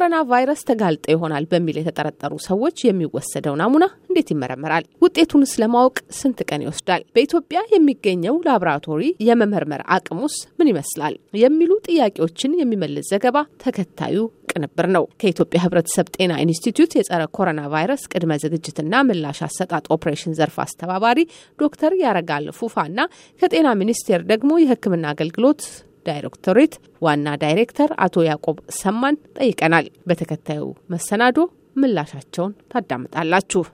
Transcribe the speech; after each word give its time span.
ለኮሮና 0.00 0.18
ቫይረስ 0.28 0.60
ተጋልጠው 0.68 1.12
ይሆናል 1.12 1.44
በሚል 1.50 1.76
የተጠረጠሩ 1.78 2.32
ሰዎች 2.46 2.76
የሚወሰደው 2.84 3.54
ናሙና 3.60 3.84
እንዴት 4.06 4.28
ይመረመራል? 4.32 4.84
ውጤቱንስ 5.04 5.52
ለማወቅ 5.62 5.96
ስንት 6.18 6.38
ቀን 6.48 6.62
ይወስዳል? 6.64 7.02
በኢትዮጵያ 7.14 7.60
የሚገኘው 7.72 8.36
ላቦራቶሪ 8.46 9.02
የመመርመር 9.28 9.82
አቅሙስ 9.96 10.36
ምን 10.58 10.70
ይመስላል? 10.72 11.14
የሚሉ 11.42 11.70
ጥያቄዎችን 11.88 12.56
የሚመልስ 12.60 13.10
ዘገባ 13.12 13.36
ተከታዩ 13.64 14.16
ቅንብር 14.52 14.88
ነው። 14.96 15.04
ከኢትዮጵያ 15.20 15.60
ሕብረተሰብ 15.64 16.08
ጤና 16.16 16.32
ኢንስቲትዩት 16.44 16.96
የጸረ 16.98 17.22
ኮሮና 17.36 17.60
ቫይረስ 17.74 18.04
ቅድመ 18.12 18.40
ዝግጅትና 18.44 19.02
ምላሽ 19.08 19.40
አሰጣጥ 19.48 19.84
ኦፕሬሽን 19.96 20.36
ዘርፍ 20.40 20.58
አስተባባሪ 20.64 21.20
ዶክተር 21.58 21.94
ያረጋል 22.02 22.48
ፉፋና 22.58 22.98
ከጤና 23.42 23.68
ሚኒስቴር 23.82 24.22
ደግሞ 24.32 24.52
የሕክምና 24.62 25.06
አገልግሎት 25.14 25.62
ዳይሬክቶሬት 26.10 26.74
ዋና 27.02 27.36
ዳይሬክተር 27.44 27.92
አቶ 28.06 28.24
ያዕቆብ 28.28 28.58
ሰማን 28.80 29.18
ጠይቀናል። 29.38 29.88
በተከታዩ 30.08 30.64
መሰናዶ 30.94 31.38
ምላሻቸውን 31.76 32.54
ታዳምጣላችሁ። 32.72 33.64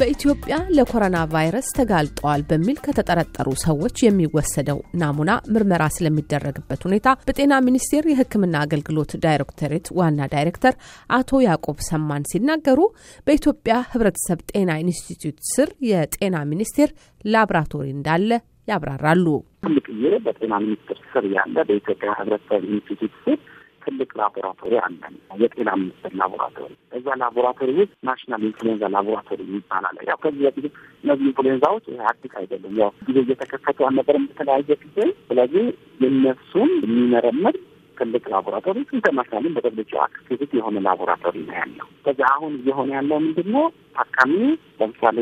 በኢትዮጵያ 0.00 0.56
ለኮሮና 0.76 1.18
ቫይረስ 1.32 1.68
ተጋልጠዋል 1.76 2.42
በሚል 2.50 2.76
ከተጠረጠሩ 2.84 3.48
ሰዎች 3.64 3.96
የሚወሰደው 4.04 4.78
ናሙና 5.00 5.30
ምርመራ 5.54 5.84
ስለሚደረግበት 5.94 6.82
ሁኔታ 6.86 7.14
በጤና 7.24 7.54
ሚኒስቴር 7.66 8.04
የሕክምና 8.10 8.56
አገልግሎት 8.66 9.12
ዳይሬክቶሬት 9.24 9.88
ዋና 9.98 10.28
ዳይሬክተር 10.34 10.74
አቶ 11.18 11.40
ያዕቆብ 11.46 11.80
ሰማን 11.88 12.28
ሲናገሩ 12.32 12.80
በኢትዮጵያ 13.26 13.76
ሕብረተሰብ 13.92 14.40
ጤና 14.52 14.78
ኢንስቲትዩት 14.84 15.40
ስር 15.52 15.70
የጤና 15.90 16.36
ሚኒስቴር 16.52 16.92
ላብራቶሪ 17.28 17.88
እንዳለ 17.96 18.30
ያብራራሉ። 18.68 19.26
ትልቅዬ 19.62 20.02
በጤና 20.24 20.54
ሚኒስቴር 20.64 20.98
ስር 21.12 21.24
ያለ 21.34 21.56
በኢትዮጵያ 21.68 22.10
ሕብረተሰብ 22.18 22.64
ኢንስቲትዩት 22.70 23.14
ስር 23.24 23.38
ትልቅ 23.84 24.10
ላቦራቶሪ 24.18 24.72
አለን። 24.82 25.14
የጤና 25.42 25.70
ሚኒስቴር 25.80 26.12
ላቦራቶሪ 26.20 26.70
እዛ 26.98 27.16
ላቦራቶሪ 27.20 27.70
ውስጥ 27.78 27.94
national 28.08 28.42
influenza 28.48 28.90
laboratory 28.94 29.40
ይባላል። 29.52 29.96
ያው 30.10 30.18
ከዚህ 30.24 30.42
በፊት 30.48 30.66
እነዚህ 31.04 31.24
ኢንፍሉዌንዛዎች 31.28 31.86
አዲስ 32.10 32.34
አይደለም። 32.40 32.74
ያው 32.82 32.90
ጊዜ 33.08 33.18
እየተከሰቱ 33.24 33.86
አልነበረም 33.88 34.26
በተለያየ 34.30 34.76
ጊዜ። 34.84 34.98
ስለዚህ 35.28 35.64
የነሱን 36.04 36.72
የሚመረምር 36.84 37.56
ትልቅ 37.96 38.24
ላቦራቶሪ 38.32 38.78
international 38.92 39.54
በ 39.54 39.92
WHO 40.04 40.15
accredited 40.15 40.52
የሆነ 40.58 40.78
ላቦራቶሪ 40.84 41.36
ነው 41.46 41.56
ያለው። 41.56 41.86
ከዚህ 42.04 42.26
አሁን 42.32 42.52
እየሆነ 42.60 42.90
ያለው 42.98 43.18
ምንድን 43.24 43.48
ነው? 43.54 43.64
ታካሚ 43.96 44.34
ለምሳሌ 44.80 45.18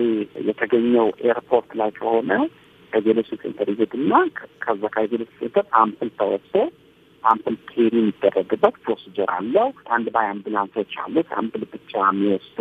የተገኘው 0.49 1.09
ኤርፖርት 1.29 1.71
ላይ 1.81 1.91
ከሆነ 1.99 2.31
isolation 2.93 3.31
center 3.43 3.69
ይሄድና 3.73 4.13
ከዛ 4.65 4.83
ከ 4.95 5.01
isolation 5.01 5.31
center 5.41 5.67
sample 5.81 6.11
ተወስዶ 6.21 6.55
sample 7.25 7.55
carry 7.69 7.95
የሚደረግበት 7.99 8.75
procedure 8.85 9.29
አለው። 9.37 9.69
stand 9.97 10.07
by 10.15 10.27
አምቡላንሶች 10.33 10.93
አሉት። 11.05 11.31
sample 11.41 11.63
ብቻ 11.73 11.93
የሚወስዱ 12.07 12.59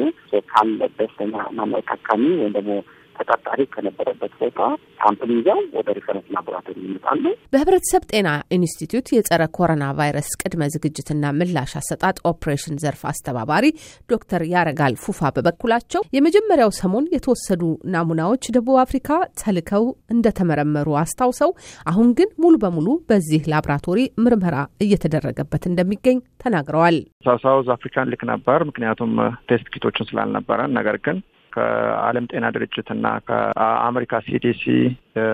ካለ 0.48 0.80
በስተኛ 0.98 1.36
ማነው 1.58 1.82
ታካሚ 1.90 2.24
ወይም 2.40 2.54
ደግሞ 2.58 2.72
ተጠርጣሪ 3.18 3.62
ከነበረበት 3.74 4.34
ቦታ 4.42 4.60
sample 5.00 5.32
ይዘው 5.36 5.60
ወደ 5.78 5.88
reference 5.98 6.28
laboratory 6.36 6.78
ይመጣሉ። 6.86 7.24
በህብረተሰብ 7.54 8.04
ጤና 8.12 8.28
ኢንስቲትዩት 8.58 9.08
የጸረ 9.16 9.44
ኮሮና 9.58 9.86
ቫይረስ 10.00 10.30
ቅድመ 10.42 10.64
ዝግጅትና 10.76 11.34
ምላሽ 11.40 11.74
አሰጣጥ 11.82 12.16
ኦፕሬሽን 12.32 12.80
ዘርፍ 12.84 13.02
አስተባባሪ 13.12 13.66
ዶክተር 14.10 14.44
ያረጋል 14.54 14.96
ፉፋ 15.06 15.32
በበኩላቸው 15.36 16.04
የመጀመሪያው 16.18 16.72
ሰሞን 16.80 17.10
የተወሰዱ 17.16 17.64
ናሙናዎች 17.96 18.44
ደቡብ 18.56 18.78
አፍሪካ 18.86 19.10
ተልከው 19.42 19.86
እንደተመረመሩ 20.16 20.88
አስታውሰው 21.04 21.52
አሁን 21.92 22.10
ግን 22.20 22.30
ሙሉ 22.44 22.56
በሙሉ 22.64 22.88
በዚህ 23.10 23.44
ላቦራቶሪ 23.52 24.00
ምርመራ 24.26 24.56
እየተደረገበት 24.86 25.64
እንደሚገኝ 25.70 26.18
ተናግረዋል። 26.44 26.98
South 27.46 27.68
Africa 27.76 28.10
እንልክ 28.12 28.24
ነበር፣ 28.32 28.60
ምክንያቱም 28.70 29.14
test 29.50 29.68
kit 29.74 29.86
ኦችን 29.86 30.10
ስላልነበረን 30.10 30.76
ነገር 30.78 30.98
ግን 31.06 31.18
ከዓለም 31.56 32.28
ጤና 32.32 32.46
ድርጅት 32.56 32.90
እና 32.96 33.08
ከአሜሪካ 33.28 34.24
CDC 34.28 34.64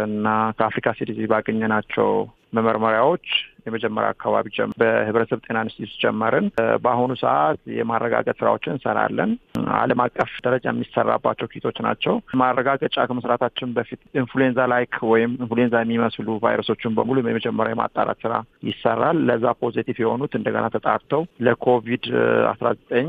እና 0.08 0.28
ከአፍሪካ 0.58 0.90
CDC 0.97 1.19
ባገኘናቸው 1.32 2.09
መመርመሪያዎች 2.56 3.28
የመጀመሪያ 3.66 4.08
አካባቢ 4.14 4.48
በህብረተሰብ 4.81 5.40
ጤና 5.46 5.58
ኢንስቲትዩት 5.66 6.00
ጀመርን። 6.04 6.46
በአሁኑ 6.84 7.12
ሰዓት 7.22 7.60
የማረጋገጥ 7.78 8.36
ስራዎችን 8.40 8.74
እንሰራለን። 8.76 9.31
ዓለም 9.78 10.02
አቀፍ 10.06 10.31
ደረጃ 10.46 10.66
የሚሰራባቸው 10.72 11.50
kit 11.53 11.64
ኦች 11.64 11.78
ናቸው። 11.88 12.14
ማረጋገጫ 12.42 13.06
ከመስራታችን 13.10 13.74
በፊት 13.78 14.02
influenza 14.22 14.66
like 14.74 14.96
ወይም 15.12 15.31
ኢንፍሉዌንዛ 15.40 15.76
የሚመስሉ 15.81 16.38
ቫይረሶችን 16.46 16.96
በሙሉ 16.98 17.18
የመጀመሪያ 17.24 17.76
የማጣራት 17.76 18.20
ስራ 18.26 18.34
ይሰራል። 18.70 19.20
ለዛ 19.30 19.54
positive 19.62 19.97
የሆኑት 20.04 20.36
እንደገና 20.40 20.66
ተጣርተው 20.76 21.24
ለኮቪድ 21.48 22.08
አስራ 22.52 22.68
ዘጠኝ 22.80 23.08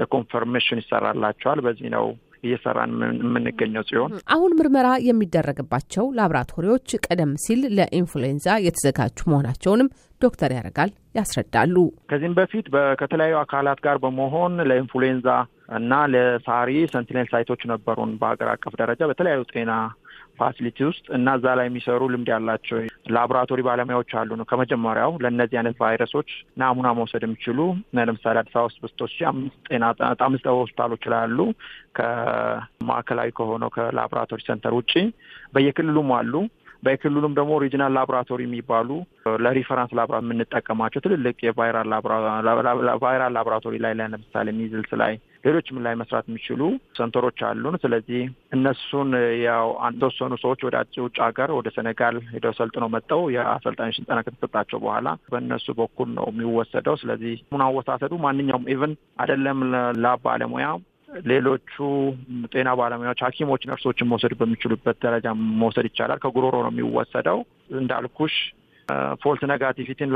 ለ 0.00 0.12
confirmation 0.12 0.82
ይሰራላቸዋል። 0.82 1.60
በዚህ 1.66 1.90
ነው 1.96 2.06
እየሰራን 2.44 2.92
የምንገኘው 3.20 3.84
ሲሆን 3.88 4.12
አሁን 4.34 4.56
ምርመራ 4.58 4.88
የሚደረግባቸው 5.08 6.06
ላቦራቶሪዎች 6.18 6.88
ቀደም 7.06 7.32
ሲል 7.44 7.62
ለኢንፍሉዌንዛ 7.78 8.48
የተዘጋጁ 8.66 9.18
መሆናቸውንም 9.30 9.90
ዶክተር 10.20 10.50
ያረጋል 10.56 10.90
ያስረዳሉ። 11.18 11.76
ከዚህም 12.10 12.36
በፊት 12.38 12.66
ከተለያዩ 13.00 13.34
አካላት 13.42 13.80
ጋር 13.86 13.96
በመሆን 14.04 14.54
ለኢንፍሉዌንዛ 14.70 15.28
እና 15.78 15.92
ለ 16.12 16.31
SARI 16.31 16.70
sentinel 16.92 17.28
site 17.32 17.47
ኦች 17.47 17.62
ነበሩን 17.70 18.10
በሀገር 18.20 18.48
አቀፍ 18.54 18.74
ደረጃ 18.80 19.02
በተለያዩ 19.10 19.42
ጤና 19.52 19.72
facility 20.38 20.78
ውስጥ 20.88 21.04
እና 21.16 21.34
እዛ 21.38 21.46
ላይ 21.58 21.66
የሚሰሩ 21.68 22.02
ልምድ 22.12 22.28
ያላቸው 22.32 22.78
ላቦራቶሪ 23.14 23.60
ባለሙያዎች 23.66 24.10
አሉ 24.20 24.30
ነው 24.40 24.46
ከመጀመሪያው 24.50 25.12
ለእነዚህ 25.22 25.58
አይነት 25.60 25.76
ቫይረሶች 25.82 26.30
ናሙና 26.58 26.90
መውሰድ 26.98 27.24
የሚችሉ 27.26 27.58
ለምሳሌ 28.00 28.36
አዲስ 28.42 28.54
አበባ 28.54 28.66
ውስጥ 28.68 28.80
በስቶች 28.84 29.14
ጤና 29.68 29.84
አምስት 30.26 30.46
ሆስፒታሎች 30.54 31.04
ላይ 31.08 31.24
ከማዕከላዊ 31.98 33.30
ከሆነው 33.38 33.72
ከላቦራቶሪ 33.76 34.42
center 34.48 34.74
ውጪ 34.74 34.92
በየክልሉም 35.54 36.10
አሉ። 36.18 36.34
በክልሉም 36.84 37.36
ደግሞ 37.36 37.50
regional 37.58 37.94
laboratory 37.96 38.40
የሚባሉ 38.46 38.88
ለ 39.44 39.53
reference 39.53 39.92
lab 39.98 40.16
የምንጠቀማቸው 40.22 41.02
ትልልቅ 41.04 41.36
የ 41.44 41.58
viral 41.58 41.92
viral 43.04 43.32
laboratory 43.36 43.76
ላይ 43.84 43.94
ላይ 43.94 44.08
ለምሳሌ 44.08 44.48
measles 44.58 44.92
ላይ 45.02 45.14
ሌሎችም 45.44 45.78
ላይ 45.84 45.94
መስራት 46.00 46.26
የሚችሉ 46.28 46.60
center 46.98 47.23
ኦች 47.23 47.40
አሉን። 47.48 47.76
ስለዚህ 47.82 48.20
እነሱን 48.56 49.10
ያው 49.44 49.66
የተወሰኑ 49.88 50.32
ሰዎች 50.44 50.60
ወደ 50.66 50.76
ውጭ 51.04 51.16
ሀገር 51.26 51.50
ወደ 51.58 51.68
ሴኔጋል 51.76 52.16
ሄደው 52.30 52.54
ሰልጥነው 52.58 52.90
መጥተው 52.94 53.22
የአሰልጣኞች 53.34 53.98
ስልጠና 53.98 54.20
ከተሰጣቸው 54.26 54.80
በኋላ 54.84 55.08
በእነሱ 55.32 55.66
በኩል 55.80 56.10
ነው 56.18 56.26
የሚወሰደው። 56.32 56.96
ስለዚህ 57.02 57.36
ናሙናውን 57.52 57.64
አወሳሰዱ 57.66 58.12
ማንኛውም 58.24 58.68
even 58.74 58.94
አይደለም 59.20 59.60
lab 60.04 60.20
ባለሙያ 60.26 60.68
ሌሎቹ 61.24 61.72
ጤና 62.52 62.68
ባለሙያዎች፣ 62.78 63.22
ሐኪሞች፣ 63.26 63.62
ነርሶችን 63.70 64.10
መውሰድ 64.10 64.34
በሚችሉበት 64.40 64.98
ደረጃ 65.04 65.26
መውሰድ 65.62 65.86
ይቻላል። 65.90 66.20
ከጉሮሮ 66.24 66.54
ነው 66.64 66.72
የሚወሰደው። 66.74 67.40
እንዳልኩሽ 67.78 68.36
false 69.22 69.42
negativity 69.50 70.00
ን 70.00 70.10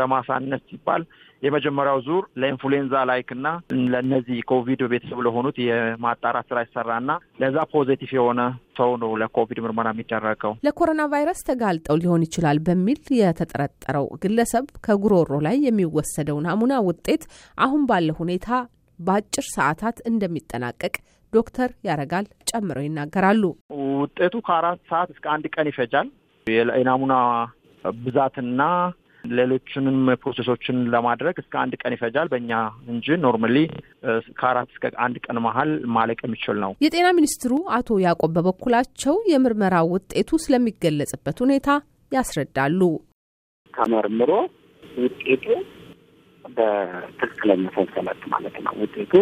ለማሳነስ 0.00 0.62
ሲባል 0.70 1.02
የመጀመሪያው 1.42 1.98
ዙር 2.06 2.24
ለ 2.40 2.50
influenza 2.50 2.94
like 3.10 3.28
እና 3.36 3.46
ለእነዚህ 3.92 4.38
ኮቪድ 4.50 4.80
ቤተሰብ 4.92 5.20
ለሆኑት 5.26 5.56
የማጣራት 5.62 6.46
ስራ 6.50 6.58
ይሰራና 6.66 7.10
ለዛ 7.42 7.64
positive 7.72 8.10
የሆነ 8.18 8.40
ሰው 8.78 8.90
ነው 9.02 9.10
ለኮቪድ 9.22 9.58
ምርመራ 9.64 9.88
የሚደረገው። 9.94 10.52
ለኮሮና 10.66 11.02
ቫይረስ 11.12 11.40
ተጋልጠው 11.48 11.98
ሊሆን 12.02 12.24
ይችላል 12.28 12.60
በሚል 12.68 13.00
የተጠረጠረው 13.20 14.06
ግለሰብ 14.24 14.66
ከጉሮሮ 14.86 15.40
ላይ 15.48 15.58
የሚወሰደው 15.66 16.38
ናሙና 16.46 16.76
ውጤት 16.88 17.24
አሁን 17.58 17.82
ባለ 17.90 18.08
ሁኔታ 18.20 18.48
በአጭር 18.98 19.46
ሰዓታት 19.54 19.98
እንደሚጠናቀቅ 20.10 20.94
ዶክተር 21.32 21.70
ያረጋል 21.86 22.26
ጨምረው 22.50 22.84
ይናገራሉ። 22.86 23.42
ውጤቱ 23.98 24.34
ከአራት 24.46 24.80
ሰዓት 24.90 25.10
እስከ 25.14 25.24
አንድ 25.34 25.46
ቀን 25.54 25.68
ይፈጃል። 25.70 26.08
የናሙና 26.46 27.14
ብዛትና 28.00 28.62
ሌሎችንም 29.24 29.98
process 30.22 30.51
ኦችን 30.51 30.76
ለማድረግ 30.92 31.34
እስከ 31.42 31.54
አንድ 31.62 31.74
ቀን 31.82 31.94
ይፈጃል 31.96 32.28
በእኛ 32.32 32.52
እንጂ 32.88 33.16
normally 33.24 33.56
ከአራት 34.38 34.70
እስከ 34.74 34.90
አንድ 35.04 35.16
ቀን 35.26 35.38
መሀል 35.46 35.70
ማለቅ 35.96 36.18
የሚችል 36.24 36.56
ነው። 36.64 36.72
የጤና 36.84 37.08
ሚኒስትሩ 37.18 37.52
አቶ 37.76 37.98
ያዕቆብ 38.04 38.32
በበኩላቸው 38.38 39.16
የምርመራ 39.32 39.76
ውጤቱ 39.92 40.40
ስለሚገለጽበት 40.44 41.38
ሁኔታ 41.44 41.68
ያስረዳሉ። 42.12 42.80
ተመርምሮ 43.74 44.30
ውጤቱ 44.98 45.46
በትክክለኛ 46.56 47.64
ሰንሰለት 47.76 48.22
ማለት 48.32 48.56
ነው። 48.64 48.74
ውጤቱ 48.82 49.12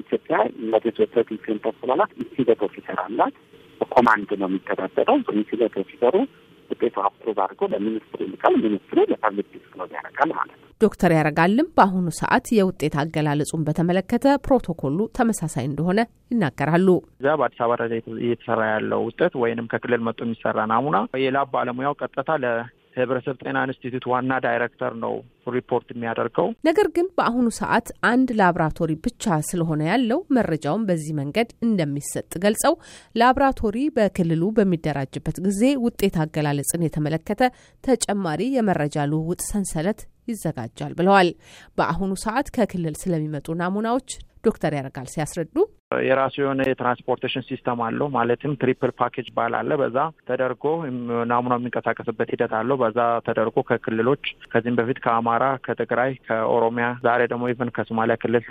ኢትዮጵያ 0.00 0.36
ለ 0.72 0.82
development 0.82 1.40
center 1.46 1.74
ስላላት 1.80 2.12
incident 2.20 2.60
officer 2.66 2.98
አላት። 3.04 3.34
በ 3.80 3.91
command 3.91 4.30
ነው 4.40 4.48
የሚተዳደረው። 4.50 5.16
incident 5.34 5.76
officer 5.82 6.07
ኡ 6.07 6.14
ውጤቱ 6.70 6.96
approve 7.06 7.38
አድርጎ 7.44 7.62
ለሚኒስትሩ 7.72 8.20
ይልቃል። 8.26 8.54
ሚኒስትሩ 8.64 8.98
ለ 9.12 9.21
public 9.21 9.48
disclose 9.54 9.90
ያደርጋል 9.96 10.30
ማለት 10.36 10.54
ነው። 10.54 10.68
ዶክተር 10.80 11.10
ያረጋልም 11.16 11.66
በአሁኑ 11.76 12.06
ሰዓት 12.18 12.46
የውጤት 12.56 12.94
አገላለጹን 13.02 13.64
በተመለከተ 13.66 14.34
ፕሮቶኮሉ 14.46 14.98
ተመሳሳይ 15.18 15.64
እንደሆነ 15.68 16.00
ይናገራሉ። 16.32 16.88
እዚያ 17.14 17.34
በአዲስ 17.40 17.60
አበባ 17.62 17.76
ደረጃ 17.82 17.94
እየተሰራ 18.20 18.60
ያለው 18.72 19.02
ውጤት 19.08 19.34
ወይንም 19.42 19.68
ከክልል 19.72 20.02
መጥቶ 20.06 20.22
የሚሰራ 20.26 20.64
ናሙና 20.72 20.96
የ 21.24 21.34
lab 21.34 21.50
ባለሙያው 21.54 21.96
ቀጥታ 22.00 22.30
ህብረተሰብ 22.92 23.36
ጤና 23.42 23.58
ኢንስቲትዩት 23.66 24.04
ዋና 24.12 24.32
ዳይሬክተር 24.44 24.92
ነው 25.02 25.14
ሪፖርት 25.54 25.88
የሚያደርገው። 25.92 26.48
ነገር 26.68 26.88
ግን 26.96 27.06
በአሁኑ 27.16 27.46
ሰዓት 27.58 27.86
አንድ 28.10 28.28
ላብራቶሪ 28.40 28.92
ብቻ 29.06 29.38
ስለሆነ 29.48 29.82
ያለው 29.90 30.20
መረጃውን 30.36 30.86
በዚህ 30.88 31.14
መንገድ 31.20 31.48
እንደሚሰጥ 31.66 32.30
ገልጸው 32.44 32.74
ላብራቶሪ 33.14 33.78
በክልሉ 33.96 34.42
በሚደራጅበት 34.58 35.38
ጊዜ 35.46 35.62
ውጤት 35.86 36.16
አገላለጽን 36.24 36.86
የተመለከተ 36.86 37.50
ተጨማሪ 37.84 38.42
የመረጃ 38.56 39.06
ልውውጥ 39.12 39.42
ሰንሰለት 39.50 40.02
ይዘጋጃል 40.28 40.92
ብለዋል። 40.98 41.30
በአሁኑ 41.78 42.12
ሰዓት 42.24 42.48
ከክልል 42.56 42.96
ስለሚመጡ 43.00 43.48
ናሙናዎች 43.62 44.10
ዶክተር 44.44 44.72
ያረጋል 44.76 45.08
ሲያስረዱ 45.10 45.56
የራሱ 46.06 46.34
የሆነ 46.42 46.60
የ 46.66 46.76
transportation 46.76 47.46
system 47.48 47.80
አለው። 47.86 48.08
ማለትም 48.16 48.56
triple 48.62 48.92
package 48.98 49.28
ባል 49.36 49.54
አለ። 49.58 49.70
በዛ 49.80 49.98
ተደርጎ 50.28 50.64
ናሙና 51.30 51.54
የሚንቀሳቀስበት 51.58 52.30
ሂደት 52.34 52.54
አለው። 52.58 52.78
በዛ 52.82 52.98
ተደርጎ 53.26 53.56
ከክልሎች 53.68 54.24
ከዚህም 54.52 54.78
በፊት 54.78 55.00
ከአማራ፣ 55.04 55.44
ከትግራይ፣ 55.66 56.12
ከኦሮሚያ 56.28 56.86
ዛሬ 57.06 57.20
ደግሞ 57.32 57.50
even 57.52 57.72
ከሶማሊያ 57.76 58.16
ክልል 58.22 58.44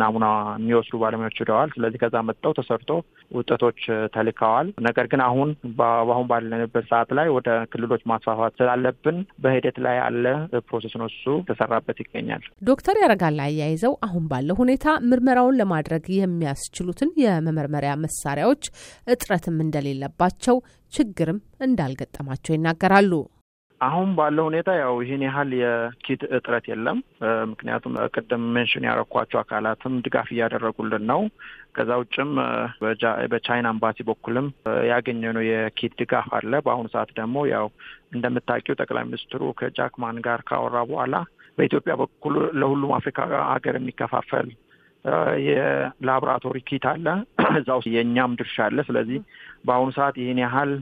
ናሙና 0.00 0.26
የሚወስዱ 0.58 1.00
ባለሙያዎች 1.02 1.40
ሂደዋል። 1.42 1.70
ስለዚህ 1.74 2.00
ከዛ 2.02 2.16
መጥተው 2.28 2.54
ተሰርቶ 2.58 2.90
ውጤቶች 3.30 3.80
ተልከዋል። 4.14 4.68
ነገር 4.86 5.06
ግን 5.12 5.20
አሁን 5.26 5.48
በአሁን 5.78 6.26
ባለንበት 6.30 6.86
ሰዓት 6.90 7.10
ላይ 7.18 7.28
ወደ 7.36 7.48
ክልሎች 7.72 8.02
ማስፋፋት 8.10 8.56
ስላለብን 8.58 9.16
በሂደት 9.42 9.76
ላይ 9.84 9.96
ያለ 10.02 10.26
process 10.68 10.94
ነው። 11.00 11.08
እሱ 11.12 11.24
ተሰራበት 11.48 11.98
ይገኛል። 12.02 12.42
ዶክተር 12.68 12.96
ያረጋል 13.02 13.38
አያይዘው 13.44 13.94
አሁን 14.06 14.24
ባለው 14.32 14.56
ሁኔታ 14.62 14.80
ምርመራውን 15.10 15.58
ለማድረግ 15.60 16.04
የሚያስችሉትን 16.14 17.12
የመመርመሪያ 17.22 17.92
መሳሪያዎች 18.04 18.64
እጥረትም 19.08 19.62
እንደሌለባቸው 19.66 20.58
ችግርም 20.92 21.38
እንዳልገጠማቸው 21.60 22.54
ይናገራሉ። 22.54 23.12
አሁን 23.80 24.08
ባለው 24.16 24.44
ሁኔታ 24.48 24.70
ያው 24.78 24.94
ይህን 25.02 25.22
ያህል 25.26 25.50
የ 25.60 25.85
kit 25.85 26.22
እጥረት 26.36 26.64
የለም። 26.70 26.98
ምክንያቱም 27.52 27.94
ቅድም 28.14 28.42
mention 28.54 28.86
ያረኳቸው 28.88 29.38
አካላትም 29.40 29.94
ድጋፍ 30.04 30.28
እያደረጉልን 30.34 31.04
ነው። 31.10 31.22
ከዛ 31.76 31.90
ውጭም 32.02 32.30
በቻይና 33.32 33.66
አምባሲ 33.72 33.98
በኩልም 34.08 34.48
ያገኘነው 34.90 35.44
የ 35.48 35.66
kit 35.66 35.94
ድጋፍ 36.00 36.28
አለ። 36.38 36.52
በአሁኑ 36.66 36.86
ሰዓት 36.94 37.12
ደግሞ 37.18 37.46
ያው 37.54 37.66
እንደምታውቂው 38.14 38.78
ጠቅላይ 38.80 39.06
ሚኒስትሩ 39.08 39.42
ከጃክ 39.60 40.01
ማ 40.01 40.18
ጋር 40.26 40.42
ካወራ 40.50 40.78
በኋላ 40.90 41.14
በኢትዮጵያ 41.58 41.94
በኩል 42.00 42.34
ለሁሉም 42.60 42.92
አፍሪካ 42.98 43.18
ሀገር 43.50 43.74
የሚከፋፈል 43.78 44.48
የላቦራቶሪ 45.46 46.58
ኪት 46.68 46.84
አለ። 46.90 47.06
እዛ 47.60 47.68
ውስጥ 47.78 47.90
የእኛም 47.94 48.36
ድርሻ 48.40 48.56
አለ። 48.66 48.78
ስለዚህ 48.88 49.20
በአሁኑ 49.66 49.90
ሰዓት 49.96 50.16
ይህን 50.22 50.40
ያህል 50.44 50.72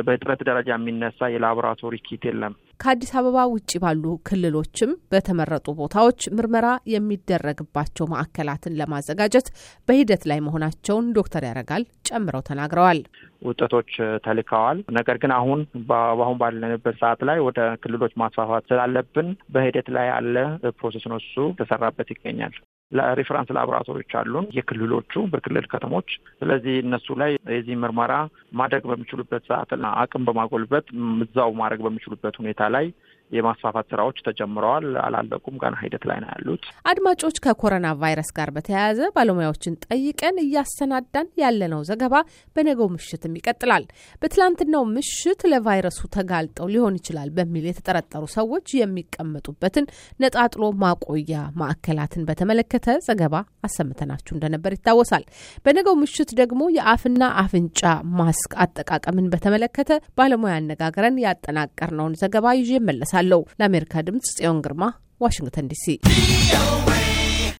በእጥረት 0.00 0.40
ደረጃ 0.48 0.68
የሚነሳ 0.74 1.28
የላቦራቶሪ 1.32 1.94
ኪት 2.06 2.22
የለም። 2.28 2.52
ከአዲስ 2.80 3.10
አበባ 3.18 3.38
ውጭ 3.50 3.72
ባሉ 3.82 4.04
ክልሎችም 4.28 4.92
በተመረጡ 5.12 5.66
ቦታዎች 5.80 6.20
ምርመራ 6.36 6.68
የሚደረግባቸው 6.92 8.06
ማዕከላትን 8.12 8.76
ለማዘጋጀት 8.80 9.48
በሂደት 9.88 10.24
ላይ 10.30 10.40
መሆናቸውን 10.46 11.12
ዶክተር 11.18 11.44
ያረጋል 11.48 11.84
ጨምረው 12.08 12.44
ተናግረዋል። 12.48 13.00
ውጤቶች 13.42 13.92
ተልከዋል። 14.26 14.80
ነገር 14.98 15.16
ግን 15.22 15.32
አሁን 15.38 15.60
በአሁን 15.88 16.40
ባለንበት 16.42 16.98
ሰዓት 17.00 17.22
ላይ 17.28 17.40
ወደ 17.46 17.60
ክልሎች 17.84 18.14
ማስፋፋት 18.22 18.66
ስላለብን 18.70 19.30
በሂደት 19.54 19.90
ላይ 19.96 20.08
ያለ 20.12 20.36
process 20.78 21.06
ነው። 21.12 21.20
እሱ 21.22 21.36
ተሰራበት 21.60 22.10
ይገኛል። 22.14 22.54
ለ 22.92 23.03
reference 23.03 23.50
ላቦራቶሪዎች 23.56 24.12
አሉን 24.20 24.46
የክልሎቹ 24.56 25.22
በክልል 25.32 25.66
ከተሞች። 25.72 26.08
ስለዚህ 26.40 26.74
እነሱ 26.84 27.16
ላይ 27.22 27.32
የዚህ 27.54 27.76
ምርመራ 27.82 28.12
ማድረግ 28.54 28.84
በሚችሉበት 28.90 29.44
ሰዓት 29.50 29.70
አቅም 29.94 30.26
በማጎልበት 30.28 30.86
እዛው 31.24 31.52
ማድረግ 31.60 31.82
በሚችሉበት 31.86 32.36
ሁኔታ 32.42 32.62
ላይ 32.76 32.86
የማስፋፋት 33.32 33.86
ስራዎች 33.92 34.18
ተጀምረዋል። 34.26 34.86
አላለቁም፣ 35.04 35.56
ገና 35.62 35.74
ሂደት 35.82 36.04
ላይ 36.10 36.18
ነው 36.22 36.30
ያሉት። 36.32 36.64
አድማጮች፣ 36.90 37.36
ከኮሮና 37.44 37.86
ቫይረስ 38.02 38.30
ጋር 38.38 38.50
በተያያዘ 38.56 39.00
ባለሙያዎችን 39.16 39.78
ጠይቀን 39.86 40.36
እያሰናዳን 40.44 41.30
ያለነው 41.42 41.82
ዘገባ 41.90 42.14
በነገው 42.56 42.90
ምሽትም 42.94 43.36
ይቀጥላል። 43.40 43.86
በትላንትናው 44.22 44.84
ምሽት 44.94 45.42
ለቫይረሱ 45.52 46.00
ተጋልጠው 46.16 46.70
ሊሆን 46.74 46.98
ይችላል 47.00 47.30
በሚል 47.36 47.66
የተጠረጠሩ 47.70 48.24
ሰዎች 48.36 48.68
የሚቀመጡበትን 48.74 49.90
ነጣጥሎ 50.22 50.64
ማቆያ 50.82 51.30
ማዕከላትን 51.62 52.26
በተመለከተ 52.28 52.78
ዘገባ 53.08 53.34
አሰምተናችሁ 53.62 54.32
እንደነበር 54.34 54.74
ይታወሳል። 54.76 55.24
በነገው 55.66 55.96
ምሽት 56.02 56.32
ደግሞ 56.40 56.62
የአፍና 56.76 57.22
አፍንጫ 57.42 57.82
ማስክ 58.18 58.52
አጠቃቀምን 58.64 59.30
በተመለከተ 59.34 59.90
ባለሙያ 60.18 60.54
አነጋግረን 60.58 61.22
ያጠናቀርነውን 61.26 62.18
ዘገባ 62.22 62.54
ይዤ 62.60 62.72
እመለሳለሁ። 62.80 63.42
ለአሜሪካ 63.60 64.04
ድምጽ 64.08 64.28
ጽዮን 64.38 64.60
ግርማ 64.66 64.84
ዋሽንግተን 65.20 65.68
ዲሲ 65.72 65.86